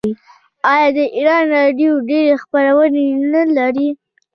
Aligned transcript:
آیا 0.71 0.89
د 0.97 0.99
ایران 1.17 1.45
راډیو 1.57 1.91
ډیرې 2.09 2.33
خپرونې 2.43 3.05
نلري؟ 3.33 3.89